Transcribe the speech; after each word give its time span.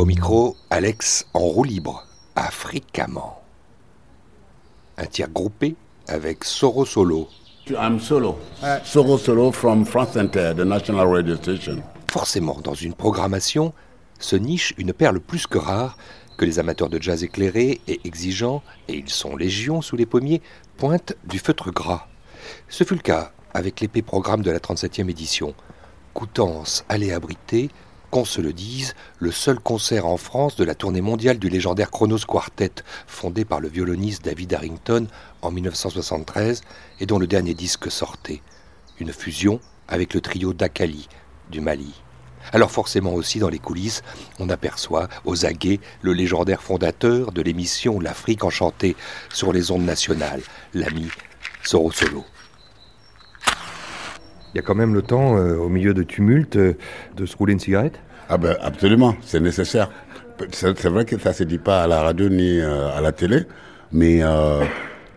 Au 0.00 0.06
micro, 0.06 0.56
Alex 0.70 1.26
en 1.34 1.40
roue 1.40 1.64
libre, 1.64 2.06
africamment. 2.34 3.42
Un 4.96 5.04
tir 5.04 5.28
groupé 5.28 5.76
avec 6.08 6.42
Soro 6.44 6.86
Solo. 6.86 7.28
I'm 7.68 8.00
solo. 8.00 8.38
Soro 8.82 9.18
Solo 9.18 9.52
from 9.52 9.84
France 9.84 10.16
Inter, 10.16 10.54
the 10.56 10.64
national 10.64 11.06
radio 11.06 11.36
station. 11.36 11.82
Forcément, 12.10 12.58
dans 12.64 12.72
une 12.72 12.94
programmation, 12.94 13.74
se 14.18 14.36
niche 14.36 14.72
une 14.78 14.94
perle 14.94 15.20
plus 15.20 15.46
que 15.46 15.58
rare 15.58 15.98
que 16.38 16.46
les 16.46 16.58
amateurs 16.58 16.88
de 16.88 16.98
jazz 16.98 17.22
éclairés 17.22 17.82
et 17.86 18.00
exigeants, 18.04 18.62
et 18.88 18.96
ils 18.96 19.10
sont 19.10 19.36
légions 19.36 19.82
sous 19.82 19.96
les 19.96 20.06
pommiers, 20.06 20.40
pointent 20.78 21.12
du 21.24 21.38
feutre 21.38 21.70
gras. 21.72 22.06
Ce 22.70 22.84
fut 22.84 22.94
le 22.94 23.02
cas 23.02 23.32
avec 23.52 23.80
l'épée 23.80 24.00
programme 24.00 24.40
de 24.40 24.50
la 24.50 24.60
37e 24.60 25.10
édition. 25.10 25.54
Coutances 26.14 26.86
allait 26.88 27.12
abriter, 27.12 27.68
qu'on 28.10 28.24
se 28.24 28.40
le 28.40 28.52
dise, 28.52 28.94
le 29.18 29.30
seul 29.30 29.58
concert 29.60 30.06
en 30.06 30.16
France 30.16 30.56
de 30.56 30.64
la 30.64 30.74
tournée 30.74 31.00
mondiale 31.00 31.38
du 31.38 31.48
légendaire 31.48 31.90
Chronos 31.90 32.18
Quartet, 32.26 32.72
fondé 33.06 33.44
par 33.44 33.60
le 33.60 33.68
violoniste 33.68 34.24
David 34.24 34.52
Harrington 34.52 35.06
en 35.42 35.50
1973 35.50 36.62
et 36.98 37.06
dont 37.06 37.18
le 37.18 37.26
dernier 37.26 37.54
disque 37.54 37.90
sortait. 37.90 38.42
Une 38.98 39.12
fusion 39.12 39.60
avec 39.88 40.14
le 40.14 40.20
trio 40.20 40.52
d'Akali 40.52 41.08
du 41.50 41.60
Mali. 41.60 42.02
Alors 42.52 42.70
forcément 42.70 43.14
aussi 43.14 43.38
dans 43.38 43.48
les 43.48 43.58
coulisses, 43.58 44.02
on 44.38 44.48
aperçoit 44.48 45.08
aux 45.24 45.46
aguets 45.46 45.80
le 46.02 46.12
légendaire 46.12 46.62
fondateur 46.62 47.32
de 47.32 47.42
l'émission 47.42 48.00
L'Afrique 48.00 48.44
enchantée 48.44 48.96
sur 49.32 49.52
les 49.52 49.70
ondes 49.70 49.84
nationales, 49.84 50.42
l'ami 50.74 51.08
Soro 51.62 51.92
Solo. 51.92 52.24
Il 54.54 54.56
y 54.56 54.60
a 54.60 54.62
quand 54.62 54.74
même 54.74 54.94
le 54.94 55.02
temps, 55.02 55.36
euh, 55.36 55.56
au 55.56 55.68
milieu 55.68 55.94
de 55.94 56.02
tumulte, 56.02 56.56
euh, 56.56 56.74
de 57.16 57.26
se 57.26 57.36
rouler 57.36 57.52
une 57.52 57.60
cigarette? 57.60 58.00
Ah 58.28 58.38
ben 58.38 58.56
absolument, 58.62 59.16
c'est 59.22 59.40
nécessaire. 59.40 59.90
C'est 60.52 60.86
vrai 60.86 61.04
que 61.04 61.18
ça 61.18 61.32
se 61.32 61.44
dit 61.44 61.58
pas 61.58 61.82
à 61.82 61.86
la 61.86 62.00
radio 62.02 62.28
ni 62.28 62.60
euh, 62.60 62.96
à 62.96 63.00
la 63.00 63.12
télé, 63.12 63.42
mais 63.92 64.22
euh, 64.22 64.64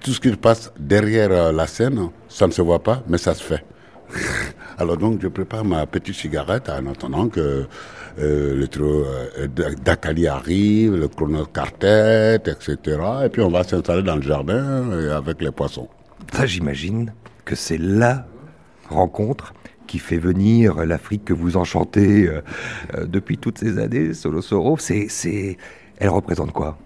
tout 0.01 0.11
ce 0.11 0.19
qui 0.19 0.29
se 0.29 0.35
passe 0.35 0.73
derrière 0.79 1.31
euh, 1.31 1.51
la 1.51 1.67
scène, 1.67 2.09
ça 2.27 2.47
ne 2.47 2.51
se 2.51 2.61
voit 2.61 2.83
pas, 2.83 3.03
mais 3.07 3.17
ça 3.17 3.33
se 3.33 3.43
fait. 3.43 3.63
Alors 4.77 4.97
donc 4.97 5.21
je 5.21 5.27
prépare 5.27 5.63
ma 5.63 5.85
petite 5.85 6.15
cigarette 6.15 6.69
en 6.69 6.87
attendant 6.87 7.29
que 7.29 7.67
euh, 8.19 8.55
le 8.55 8.67
trio 8.67 9.05
euh, 9.05 9.47
d'Akali 9.83 10.27
arrive, 10.27 10.95
le 10.95 11.07
Chronos 11.07 11.45
Quartet, 11.45 12.35
etc. 12.35 12.77
Et 13.25 13.29
puis 13.29 13.41
on 13.41 13.49
va 13.49 13.63
s'installer 13.63 14.03
dans 14.03 14.15
le 14.15 14.21
jardin 14.21 14.91
euh, 14.91 15.17
avec 15.17 15.41
les 15.41 15.51
poissons. 15.51 15.87
Ça, 16.33 16.45
j'imagine 16.45 17.13
que 17.45 17.55
c'est 17.55 17.77
la 17.77 18.25
rencontre 18.93 19.53
qui 19.87 19.99
fait 19.99 20.17
venir 20.17 20.85
l'Afrique 20.85 21.25
que 21.25 21.33
vous 21.33 21.57
enchantez 21.57 22.27
euh, 22.27 22.41
euh, 22.95 23.05
depuis 23.05 23.37
toutes 23.37 23.59
ces 23.59 23.77
années, 23.77 24.13
Solo 24.13 24.41
Soro. 24.41 24.77
C'est, 24.79 25.07
c'est, 25.09 25.57
elle 25.97 26.09
représente 26.09 26.51
quoi? 26.51 26.77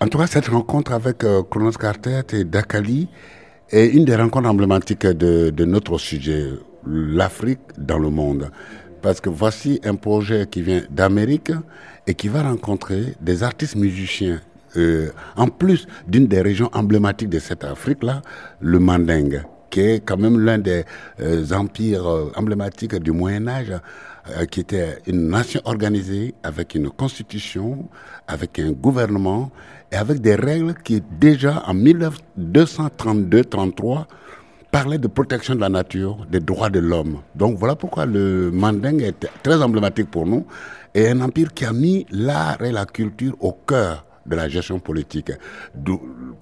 En 0.00 0.08
tout 0.08 0.18
cas, 0.18 0.26
cette 0.26 0.48
rencontre 0.48 0.92
avec 0.92 1.24
euh, 1.24 1.42
Chronos 1.42 1.72
Quartet 1.72 2.22
et 2.32 2.44
Dakali 2.44 3.08
est 3.70 3.88
une 3.88 4.04
des 4.04 4.14
rencontres 4.14 4.48
emblématiques 4.48 5.06
de, 5.06 5.50
de 5.50 5.64
notre 5.64 5.98
sujet, 5.98 6.44
l'Afrique 6.86 7.66
dans 7.78 7.98
le 7.98 8.10
monde. 8.10 8.50
Parce 9.02 9.20
que 9.20 9.28
voici 9.28 9.80
un 9.84 9.96
projet 9.96 10.46
qui 10.50 10.62
vient 10.62 10.82
d'Amérique 10.90 11.52
et 12.06 12.14
qui 12.14 12.28
va 12.28 12.42
rencontrer 12.42 13.14
des 13.20 13.42
artistes 13.42 13.76
musiciens. 13.76 14.40
euh, 14.76 15.10
en 15.36 15.48
plus 15.48 15.86
d'une 16.06 16.26
des 16.26 16.40
régions 16.40 16.70
emblématiques 16.72 17.28
de 17.28 17.38
cette 17.38 17.64
Afrique-là, 17.64 18.22
le 18.60 18.78
Mandingue, 18.78 19.42
qui 19.76 19.82
est 19.82 20.00
quand 20.00 20.16
même 20.16 20.40
l'un 20.40 20.56
des 20.56 20.86
euh, 21.20 21.44
empires 21.52 22.10
euh, 22.10 22.32
emblématiques 22.34 22.94
du 22.94 23.12
Moyen 23.12 23.46
Âge, 23.46 23.74
euh, 24.30 24.46
qui 24.46 24.60
était 24.60 25.00
une 25.06 25.28
nation 25.28 25.60
organisée 25.66 26.34
avec 26.42 26.74
une 26.74 26.88
constitution, 26.88 27.86
avec 28.26 28.58
un 28.58 28.70
gouvernement 28.70 29.50
et 29.92 29.96
avec 29.96 30.22
des 30.22 30.34
règles 30.34 30.72
qui 30.82 31.02
déjà 31.20 31.62
en 31.66 31.74
1232-33 31.74 34.06
parlaient 34.70 34.96
de 34.96 35.08
protection 35.08 35.54
de 35.54 35.60
la 35.60 35.68
nature, 35.68 36.24
des 36.30 36.40
droits 36.40 36.70
de 36.70 36.78
l'homme. 36.78 37.18
Donc 37.34 37.58
voilà 37.58 37.76
pourquoi 37.76 38.06
le 38.06 38.50
Mandingue 38.50 39.02
est 39.02 39.28
très 39.42 39.62
emblématique 39.62 40.10
pour 40.10 40.24
nous 40.24 40.46
et 40.94 41.10
un 41.10 41.20
empire 41.20 41.52
qui 41.52 41.66
a 41.66 41.74
mis 41.74 42.06
l'art 42.10 42.62
et 42.62 42.72
la 42.72 42.86
culture 42.86 43.36
au 43.40 43.52
cœur 43.52 44.05
de 44.26 44.36
la 44.36 44.48
gestion 44.48 44.78
politique. 44.78 45.32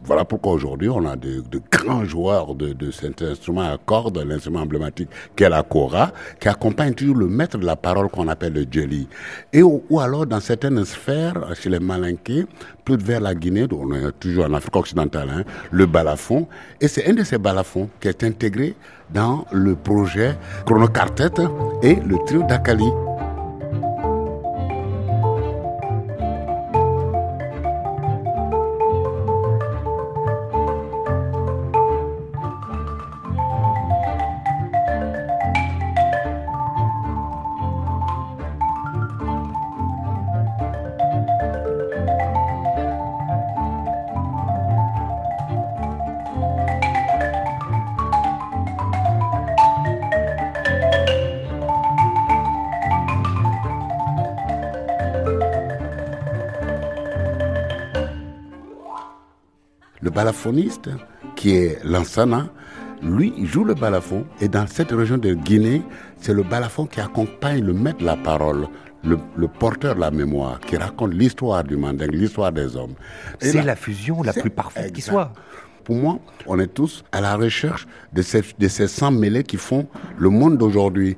Voilà 0.05 0.25
pourquoi 0.25 0.53
aujourd'hui 0.53 0.89
on 0.89 1.06
a 1.06 1.17
de, 1.17 1.43
grands 1.71 2.05
joueurs 2.05 2.55
de, 2.55 2.91
cet 2.91 3.22
instrument 3.22 3.72
à 3.72 3.78
cordes, 3.78 4.19
l'instrument 4.19 4.61
emblématique 4.61 5.09
qu'est 5.34 5.49
la 5.49 5.62
kora, 5.62 6.12
qui 6.41 6.49
accompagne 6.49 6.95
toujours 6.95 7.17
le 7.17 7.28
maître 7.28 7.59
de 7.59 7.67
la 7.67 7.77
parole 7.77 8.09
qu'on 8.09 8.28
appelle 8.28 8.53
le 8.53 8.67
djeli. 8.71 9.09
Et 9.53 9.62
ou, 9.62 9.83
alors 9.99 10.27
dans 10.27 10.41
certaines 10.41 10.84
sphères, 10.84 11.55
chez 11.55 11.71
les 11.71 11.81
malinqués, 11.81 12.47
plus 12.84 12.97
vers 12.97 13.21
la 13.21 13.34
Guinée, 13.34 13.67
on 13.72 13.93
est 13.95 14.12
toujours 14.21 14.45
en 14.45 14.53
Afrique 14.55 14.77
occidentale, 14.77 15.31
hein, 15.31 15.45
le 15.71 15.87
balafon. 15.87 16.47
Et 16.81 16.89
c'est 16.89 17.09
un 17.09 17.15
de 17.15 17.25
ces 17.25 17.39
balafons 17.39 17.89
qui 18.01 18.09
est 18.09 18.22
intégré 18.25 18.75
dans 19.12 19.47
le 19.53 19.75
projet 19.75 20.37
Chrono 20.66 20.89
Quartet 20.89 21.31
et 21.83 21.97
le 21.97 22.16
trio 22.27 22.43
d'Akali. 22.43 23.03
Le 60.04 60.10
balafoniste, 60.10 60.91
qui 61.34 61.56
est 61.56 61.78
Lansana, 61.82 62.48
lui, 63.03 63.32
il 63.38 63.47
joue 63.47 63.65
le 63.65 63.75
balafon. 63.75 64.26
Et 64.41 64.48
dans 64.48 64.66
cette 64.66 64.91
région 64.92 65.16
de 65.19 65.32
Guinée, 65.34 65.82
c'est 66.20 66.34
le 66.34 66.42
balafon 66.42 66.84
qui 66.87 67.00
accompagne 67.00 67.65
le 67.65 67.72
maître 67.72 67.98
de 68.00 68.04
la 68.04 68.16
parole, 68.16 68.66
le, 69.03 69.19
le 69.37 69.48
porteur 69.48 69.94
de 69.94 70.00
la 70.00 70.10
mémoire, 70.10 70.60
qui 70.60 70.76
raconte 70.76 71.15
l'histoire 71.15 71.65
du 71.65 71.76
mandingue, 71.78 72.12
l'histoire 72.12 72.53
des 72.53 72.76
hommes. 72.76 72.94
C'est 73.41 73.62
la 73.62 73.76
fusion 73.76 74.22
la 74.22 74.32
plus 74.34 74.50
parfaite 74.50 74.92
qui 74.92 75.00
soit. 75.00 75.32
Pour 75.84 75.97
moi, 75.97 76.19
on 76.47 76.59
est 76.60 76.66
tous 76.72 77.03
à 77.12 77.21
la 77.21 77.36
recherche 77.36 77.86
de 78.12 78.21
ces, 78.22 78.42
de 78.59 78.69
ces 78.69 78.88
sangs 78.88 79.10
mêlés 79.10 79.42
qui 79.42 79.56
font 79.56 79.86
le 80.19 80.28
monde 80.31 80.56
d'aujourd'hui. 80.59 81.16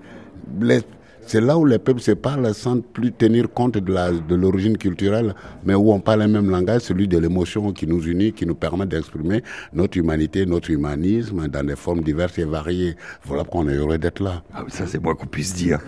Les- 0.61 0.83
C'est 1.27 1.41
là 1.41 1.59
où 1.59 1.65
les 1.67 1.79
peuples 1.81 2.01
se 2.01 2.13
parlent 2.13 2.55
sans 2.55 2.81
plus 2.81 3.11
tenir 3.13 3.53
compte 3.53 3.79
de 3.79 3.93
la- 3.93 4.13
de 4.13 4.35
l'origine 4.37 4.79
culturelle, 4.79 5.35
mais 5.65 5.75
où 5.75 5.93
on 5.93 5.99
parle 6.01 6.21
le 6.23 6.29
même 6.29 6.49
langage, 6.51 6.83
celui 6.83 7.09
de 7.09 7.19
l'émotion 7.19 7.73
qui 7.73 7.87
nous 7.87 8.01
unit, 8.07 8.33
qui 8.33 8.47
nous 8.47 8.55
permet 8.55 8.87
d'exprimer 8.87 9.43
notre 9.73 9.99
humanité, 9.99 10.47
notre 10.47 10.71
humanisme 10.71 11.49
dans 11.49 11.67
des 11.67 11.77
formes 11.77 12.03
diverses 12.03 12.39
et 12.39 12.45
variées. 12.45 12.95
Voilà 13.25 13.43
pourquoi 13.45 13.63
on 13.63 13.69
est 13.69 13.75
heureux 13.75 13.99
d'être 13.99 14.23
là. 14.23 14.43
Ah, 14.55 14.65
ça, 14.69 14.87
c'est 14.87 15.03
moins 15.03 15.15
qu'on 15.15 15.27
puisse 15.27 15.53
dire. 15.55 15.81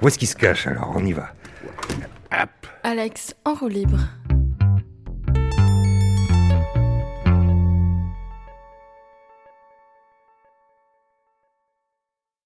Où 0.00 0.06
est-ce 0.08 0.18
qu'il 0.18 0.28
se 0.28 0.36
cache 0.36 0.66
alors? 0.68 0.92
On 0.96 1.04
y 1.04 1.12
va. 1.12 1.28
Hop. 2.32 2.50
Alex 2.82 3.34
en 3.44 3.54
roue 3.54 3.68
libre. 3.68 3.98